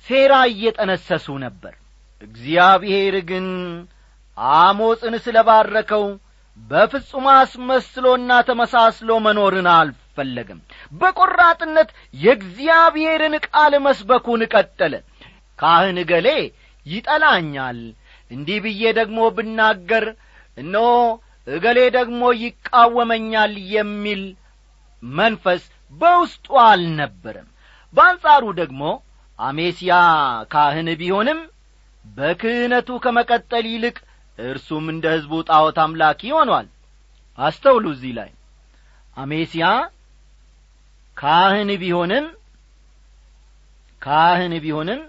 ሴራ 0.05 0.33
እየጠነሰሱ 0.51 1.27
ነበር። 1.45 1.73
እግዚአብሔር 2.21 3.15
ግን 3.29 3.47
አሞጽን 4.57 5.15
ስለ 5.25 5.37
ባረከው 5.47 6.05
በፍጹም 6.57 7.25
አስመስሎና 7.33 8.31
ተመሳስሎ 8.47 9.09
መኖርን 9.25 9.67
አልፈለግም 9.73 10.59
በቈራጥነት 11.01 11.89
የእግዚአብሔርን 12.21 13.35
ቃል 13.47 13.73
መስበኩን 13.85 14.41
ቀጠለ። 14.53 14.93
ካህን 15.59 15.99
ገሌ 16.09 16.27
ይጠላኛል 16.85 17.79
እንዲህ 18.31 18.57
ብዬ 18.65 18.83
ደግሞ 18.99 19.19
ብናገር 19.37 20.05
እነሆ 20.57 20.89
እገሌ 21.47 21.79
ደግሞ 21.95 22.21
ይቃወመኛል 22.41 23.53
የሚል 23.73 24.23
መንፈስ 25.03 25.63
በውስጡ 25.93 26.47
አልነበረም። 26.65 27.47
በአንጻሩ 27.93 28.43
ደግሞ 28.59 28.81
አሜስያ 29.39 29.93
ካህን 30.51 30.89
ቢሆንም 31.01 31.39
በክህነቱ 32.05 32.89
ከመቀጠል 33.03 33.65
ይልቅ 33.71 33.97
እርሱም 34.37 34.85
እንደ 34.93 35.05
ሕዝቡ 35.15 35.33
ጣዖት 35.49 35.77
አምላኪ 35.83 36.21
ሆኗል 36.37 36.67
አስተውሉ 37.37 37.85
እዚህ 37.95 38.11
ላይ። 38.17 38.29
አሜስያ 39.17 39.65
ካህን 41.17 41.69
ቢሆንም 41.81 42.25
ካህን 44.01 44.53
ቢሆንም 44.63 45.01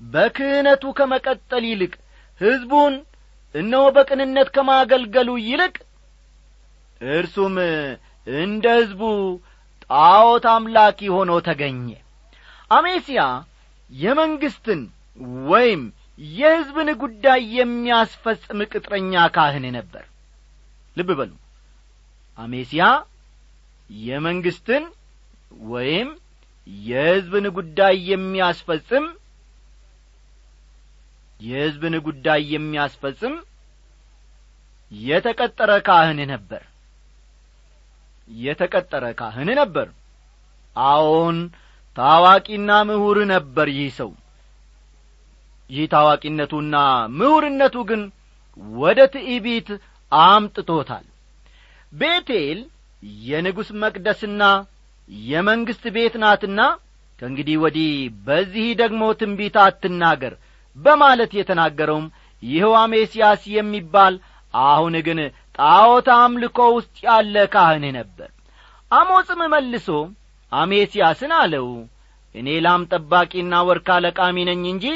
በክህነቱ 0.00 0.84
ከመቀጠል 0.98 1.64
ይልቅ 1.70 1.92
ሕዝቡን 2.40 2.94
እነሆ 3.54 3.84
በቅንነት 3.96 4.48
ከማገልገሉ 4.54 5.30
ይልቅ 5.46 5.74
እርሱም 7.00 7.56
እንደ 8.26 8.66
ሕዝቡ 8.78 9.02
ጣዖት 9.86 10.44
አምላኪ 10.52 11.00
ሆኖ 11.14 11.32
ተገኘ። 11.48 11.88
አሜስያ 12.70 13.20
የመንግስትን 13.90 14.80
ወይም 15.50 15.82
የሕዝብን 16.18 16.88
ጉዳይ 17.02 17.40
የሚያስፈጽም 17.58 18.60
ቅጥረኛ 18.72 19.22
ካህን 19.36 19.64
ነበር። 19.76 20.04
ልብ 20.96 21.10
በሉ። 21.18 21.32
አሜስያ 22.38 22.82
የመንግስትን 23.90 24.84
ወይም 25.68 26.08
የሕዝብን 26.86 27.46
ጉዳይ 27.56 27.96
የሚያስፈጽም 28.10 29.06
የሕዝብን 31.40 31.94
ጉዳይ 32.06 32.40
የሚያስፈጽም 32.54 33.34
የተቀጠረ 34.92 35.72
ካህን 35.86 36.20
ነበር። 36.32 36.62
የተቀጠረ 38.28 39.04
ካህን 39.18 39.48
ነበር። 39.60 39.88
አዎን 40.76 41.38
ታዋቂና 41.96 42.70
ምሁር 42.88 43.18
ነበር 43.32 43.66
ይህ 43.74 43.88
ሰው 43.98 44.10
ይህ 45.72 45.84
ታዋቂነቱና 45.92 46.76
ምሁርነቱ 47.18 47.76
ግን 47.90 48.02
ወደ 48.78 49.00
ትዕቢት 49.14 49.68
አምጥቶታል። 50.12 51.04
ቤቴል 51.92 52.58
የንጉሥ 53.24 53.68
መቅደስና 53.82 54.42
የመንግሥት 55.26 55.84
ቤት 55.96 56.14
ናትና 56.22 56.60
ከእንግዲህ 57.18 57.56
ወዲህ 57.62 57.90
በዚህ 58.26 58.68
ደግሞ 58.80 59.02
ትንቢት 59.20 59.56
አትናገር 59.64 60.34
በማለት 60.76 61.32
የተናገረውም 61.38 62.06
ይኸው 62.42 62.72
አሜስያስ 62.80 63.42
የሚባል 63.56 64.14
አሁን 64.54 64.94
ግን 65.06 65.18
ጣዖት 65.58 66.08
አምልኮ 66.16 66.58
ውስጥ 66.76 66.94
ያለ 67.06 67.44
ካህን 67.52 67.84
ነበር። 67.98 68.30
አሞጽም 68.90 69.40
መልሶ 69.52 69.88
አሜስያስን 70.52 71.32
አለው 71.38 71.68
እኔ 72.34 72.48
ላም 72.64 72.82
ጠባቂና 72.92 73.54
ወርካ 73.68 73.98
ለቃሚ 74.04 74.36
ነኝ 74.48 74.62
እንጂ 74.72 74.86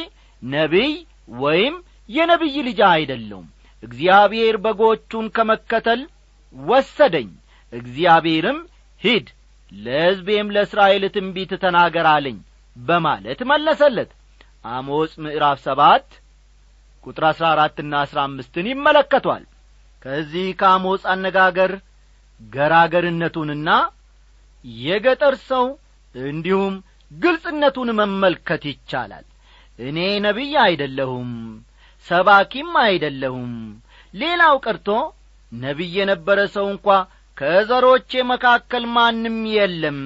ነቢይ 0.47 0.93
ወይም 1.39 1.75
የነቢይ 2.09 2.57
ልጅ 2.67 2.81
አይደለውም 2.89 3.47
እግዚአብሔር 3.83 4.57
በጎቹን 4.65 5.27
ከመከተል 5.37 6.01
ወሰደኝ። 6.55 7.29
እግዚአብሔርም 7.73 8.59
ሂድ 9.03 9.27
ለሕዝቤም 9.73 10.53
ለእስራኤል 10.55 11.05
ትንቢት 11.15 11.53
ተናገር 11.65 12.07
አለኝ 12.13 12.39
በማለት 12.77 13.41
መለሰለት። 13.51 14.11
አሞጽ 14.69 15.13
ምዕራፍ 15.25 15.59
ሰባት 15.67 16.07
ቁጥር 17.05 17.25
አሥራ 17.29 17.45
አራትና 17.55 17.93
አሥራ 18.05 18.19
አምስትን 18.29 18.67
ይመለከቷል። 18.71 19.45
ከዚህ 20.03 20.49
ከአሞጽ 20.61 21.03
አነጋገር 21.13 21.73
ገራገርነቱንና 22.41 23.69
የገጠር 24.81 25.35
ሰው 25.49 25.67
እንዲሁም 26.15 26.75
ግልጽነቱን 27.11 27.91
መመልከት 28.01 28.63
ይቻላል 28.71 29.25
እኔ 29.79 29.99
ነቢይ 30.25 30.55
አይደለሁም 30.65 31.31
ሰባኪም 32.07 32.71
አይደለሁም። 32.85 33.53
ሌላው 34.15 34.57
ቀርቶ 34.65 34.89
ነቢይ 35.53 35.95
የነበረ 35.99 36.39
ሰው 36.55 36.67
እንኳ 36.73 36.87
ከዘሮቼ 37.37 38.11
መካከል 38.31 38.85
ማንም 38.95 39.39
የለም 39.55 39.99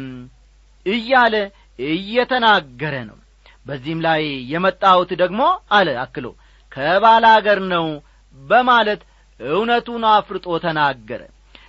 እያለ 0.86 1.34
እየተናገረ 1.78 2.94
ነው። 3.10 3.18
በዚህም 3.66 4.00
ላይ 4.06 4.22
የመጣሁት 4.52 5.10
ደግሞ 5.22 5.42
አለ 5.70 5.88
አክሎ 6.04 6.26
ከባል 6.72 7.24
አገር 7.30 7.60
ነው 7.72 7.86
በማለት 8.36 9.00
እውነቱን 9.40 10.02
አፍርጦ 10.10 10.46
ተናገረ። 10.64 11.22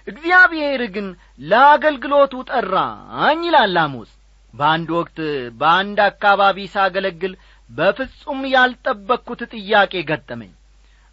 እግዚአብሔር 0.08 0.82
ግን 0.96 1.08
ለአገልግሎቱ 1.42 2.34
ጠራኝ 2.50 3.42
ይላል 3.48 3.78
አሞስ 3.84 4.10
በአንድ 4.54 4.90
ወቅት 4.98 5.18
በአንድ 5.60 6.00
አካባቢ 6.08 6.58
ሳገለግል 6.74 7.34
በፍጹም 7.72 8.42
ያልጠበቅኩት 8.54 9.42
ጥያቄ 9.54 9.94
ገጠመኝ። 10.10 10.52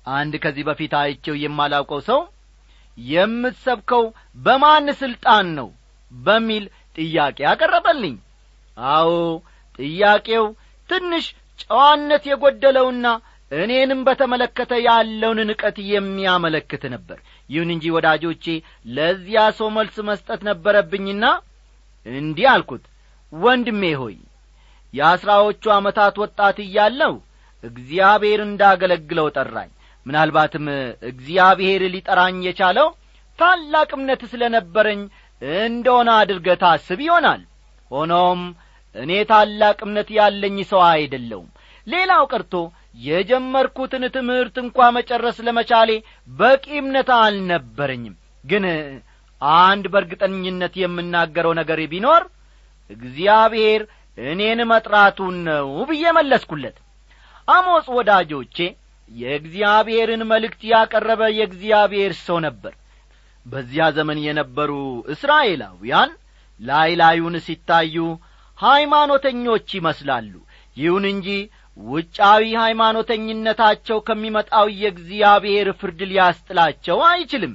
አንድ 0.07 0.35
ከዚህ 0.43 0.65
በፊት 0.69 0.93
አይቼው 1.01 1.37
የማላውቀው 1.41 2.01
ሰው 2.09 2.21
የምትሰብከው 2.99 4.05
በማን 4.39 4.87
ሥልጣን 5.01 5.49
ነው 5.59 5.69
በሚል 6.13 6.65
ጥያቄ 6.99 7.39
አቀረበልኝ። 7.51 8.17
አዎ 8.77 9.11
ጥያቄው 9.79 10.47
ትንሽ 10.89 11.27
ጨዋነት 11.63 12.25
የጐደለውና 12.31 13.07
እኔንም 13.53 14.01
በተመለከተ 14.07 14.73
ያለውን 14.87 15.39
ንቀት 15.51 15.77
የሚያመለክት 15.91 16.83
ነበር። 16.95 17.19
ይሁን 17.51 17.71
እንጂ 17.75 17.85
ወዳጆቼ 17.95 18.45
ለዚያ 18.89 19.43
ሰው 19.59 19.69
መልስ 19.77 19.97
መስጠት 20.09 20.41
ነበረብኝና 20.51 21.25
እንዲህ 22.07 22.49
አልኩት። 22.53 22.85
ወንድሜ 23.33 23.83
ሆይ 24.01 24.17
የአሥራዎቹ 24.95 25.65
ዓመታት 25.75 26.15
ወጣት 26.23 26.59
እያለው 26.65 27.15
እግዚአብሔር 27.65 28.41
እንዳገለግለው 28.45 29.27
ጠራኝ። 29.37 29.71
ምናልባትም 30.07 30.67
እግዚአብሔር 31.11 31.83
ሊጠራኝ 31.95 32.37
የቻለው 32.47 32.89
ታላቅ 33.39 33.91
እምነት 33.97 34.23
ስለ 34.31 34.43
ነበረኝ 34.55 35.01
እንደሆነ 35.63 36.09
አድርገ 36.21 36.49
ታስብ 36.63 37.01
ይሆናል። 37.07 37.43
ሆኖም 37.91 38.41
እኔ 38.95 39.13
ታላቅ 39.31 39.79
እምነት 39.87 40.09
ያለኝ 40.19 40.57
ሰው 40.71 40.81
አይደለውም 40.89 41.49
ሌላው 41.87 42.23
ቀርቶ 42.33 42.55
የጀመርኩትን 43.05 44.05
ትምህርት 44.17 44.57
እንኳ 44.63 44.89
መጨረስ 44.97 45.37
ለመቻሌ 45.47 45.91
በቂ 46.29 46.65
እምነት 46.81 47.11
አልነበረኝም። 47.19 48.17
ግን 48.45 48.65
አንድ 49.61 49.85
በእርግጠኝነት 49.93 50.75
የምናገረው 50.83 51.53
ነገር 51.61 51.81
ቢኖር 51.93 52.23
እግዚአብሔር 52.91 53.83
እኔን 54.27 54.61
መጥራቱን 54.71 55.37
ነው 55.49 55.69
ብዬ 55.89 56.05
መለስኩለት። 56.17 56.77
አሞጽ 57.49 57.87
ወዳጆቼ 57.97 58.57
የእግዚአብሔርን 59.11 60.23
መልእክት 60.31 60.63
ያቀረበ 60.73 61.23
የእግዚአብሔር 61.37 62.13
ሰው 62.23 62.39
ነበር። 62.47 62.75
በዚያ 63.47 63.85
ዘመን 63.97 64.19
የነበሩ 64.25 64.73
እስራኤላውያን 65.15 66.11
ላይ 66.61 66.91
ላዩን 67.01 67.37
ሲታዩ 67.47 67.97
ሃይማኖተኞች 68.59 69.69
ይመስላሉ። 69.79 70.33
ይሁን 70.77 71.05
እንጂ 71.13 71.29
ውጫዊ 71.77 72.45
ሃይማኖተኝነታቸው 72.63 73.99
ከሚመጣው 74.07 74.67
የእግዚአብሔር 74.81 75.69
ፍርድ 75.81 76.01
ሊያስጥላቸው 76.11 76.99
አይችልም። 77.09 77.55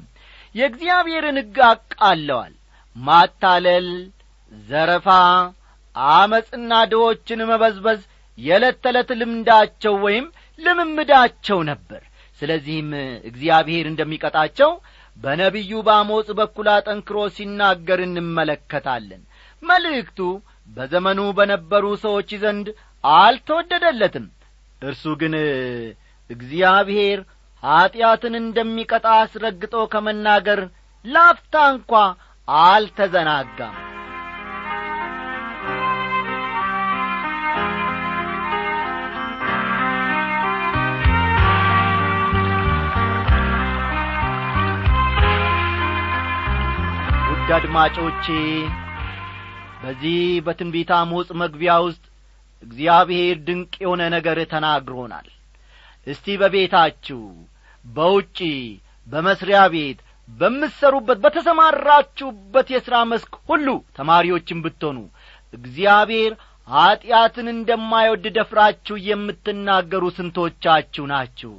የእግዚአብሔርን 0.55 1.37
ሕግ 1.41 1.57
አቃለዋል። 1.69 2.53
ማታለል 2.95 3.87
ዘረፋ 4.51 5.07
አመፅና 5.95 6.71
ድሆችን 6.91 7.41
መበዝበዝ 7.49 8.01
የዕለት 8.37 8.77
ተዕለት 8.83 9.09
ልምዳቸው 9.19 9.95
ወይም 10.05 10.25
ልምምዳቸው 10.59 11.59
ነበር። 11.69 12.01
ስለዚህም 12.39 12.89
እግዚአብሔር 13.29 13.85
እንደሚቀጣቸው 13.89 14.71
በነቢዩ 15.17 15.71
በአሞጽ 15.87 16.27
በኩል 16.39 16.67
አጠንክሮ 16.73 17.17
ሲናገር 17.35 17.99
እንመለከታለን። 18.07 19.21
መልእክቱ 19.63 20.19
በዘመኑ 20.69 21.19
በነበሩ 21.37 21.85
ሰዎች 22.03 22.29
ዘንድ 22.43 22.67
አልተወደደለትም። 23.03 24.25
እርሱ 24.81 25.03
ግን 25.21 25.33
እግዚአብሔር 26.29 27.19
ኀጢአትን 27.63 28.35
እንደሚቀጣ 28.41 29.07
አስረግጦ 29.21 29.75
ከመናገር 29.93 30.61
ላፍታ 31.05 31.55
እንኳ 31.73 31.91
አልተዘናጋም 32.47 33.75
አድማጮቼ 47.63 48.25
በዚህ 49.83 50.15
በትንቢት 50.45 50.89
አሞጽ 50.95 51.29
መግቢያ 51.41 51.73
ውስጥ 51.85 52.01
እግዚአብሔር 52.63 53.35
ድንቅ 53.47 53.71
የሆነ 53.83 54.01
ነገር 54.15 54.37
ተናግሮናል። 54.53 55.27
እስቲ 56.07 56.35
በቤታችሁ 56.41 57.19
በውጪ 57.85 58.39
በመስሪያ 59.07 59.61
ቤት 59.75 59.99
በምትሰሩበት 60.29 61.21
በተሰማራችሁበት 61.25 62.67
የሥራ 62.73 62.97
መስክ 63.11 63.33
ሁሉ 63.49 63.67
ተማሪዎችን 63.97 64.61
ብትሆኑ 64.65 64.99
እግዚአብሔር 65.53 66.35
ኀጢአትን 66.67 67.49
እንደማይወድ 67.55 68.27
ደፍራችሁ 68.37 68.97
የምትናገሩ 69.07 70.03
ስንቶቻችሁ 70.17 71.05
ናችሁ? 71.13 71.53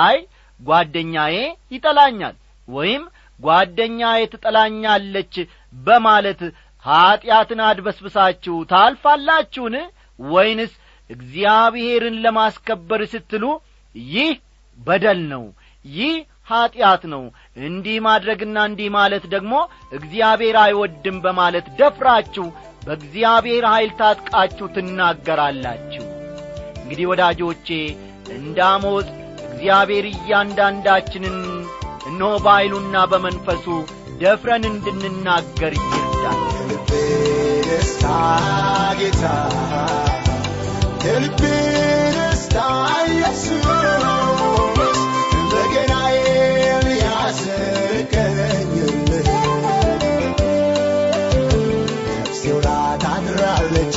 አይ 0.00 0.18
ጓደኛዬ 0.60 1.36
ይጠላኛል 1.72 2.36
ወይም 2.68 3.02
ጓደኛዬ 3.40 4.20
ትጠላኛለች 4.32 5.34
በማለት 5.80 6.40
ኀጢአትን 6.84 7.60
አድበስብሳችሁ 7.66 8.56
ታልፋላችሁን? 8.72 9.76
ወይንስ 10.18 10.72
እግዚአብሔርን 11.10 12.16
ለማስከበር 12.24 13.02
ስትሉ 13.12 13.44
ይህ 13.94 14.32
በደል 14.78 15.20
ነው 15.32 15.44
ይህ 15.84 16.14
ኀጢአት 16.50 17.02
ነው 17.12 17.22
እንዲህ 17.62 17.96
ማድረግና 18.06 18.56
እንዲህ 18.68 18.88
ማለት 18.96 19.24
ደግሞ 19.34 19.54
እግዚአብሔር 19.92 20.56
አይወድም 20.62 21.16
በማለት 21.24 21.66
ደፍራችሁ 21.78 22.46
በእግዚአብሔር 22.86 23.64
ኀይል 23.70 23.92
ታጥቃችሁ 24.00 24.66
ትናገራላችሁ። 24.74 26.04
እንግዲህ 26.78 27.06
ወዳጆቼ 27.12 27.68
እንደ 28.36 28.58
እግዚአብሔር 29.48 30.06
እያንዳንዳችንን 30.12 31.36
እነሆ 32.06 32.32
በኀይሉና 32.44 32.96
በመንፈሱ 33.12 33.64
ደፍረን 34.20 34.64
እንድንናገር 34.70 35.72
ይርዳል። 35.80 36.40
የልቤ 36.58 36.90
ደስታ 37.68 38.04
ጌታ 39.00 39.24
የልቤ 41.06 41.42
ደስታ 42.16 42.56
ኢየሱስ 43.06 43.66
በገናዬን 45.50 46.86
ያስቀኝልህ 47.02 48.86
ታድራለች 53.02 53.96